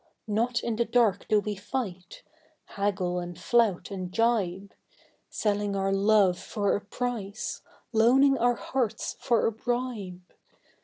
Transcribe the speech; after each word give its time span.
Not 0.25 0.63
in 0.63 0.77
the 0.77 0.85
dark 0.85 1.27
do 1.27 1.39
we 1.41 1.55
fight 1.55 2.23
haggle 2.65 3.19
and 3.19 3.37
flout 3.37 3.91
and 3.91 4.11
gibe; 4.11 4.71
Selling 5.29 5.75
our 5.75 5.91
love 5.93 6.39
for 6.39 6.75
a 6.75 6.81
price, 6.81 7.61
loaning 7.93 8.35
our 8.35 8.55
hearts 8.55 9.15
for 9.19 9.45
a 9.45 9.51
bribe. 9.51 10.23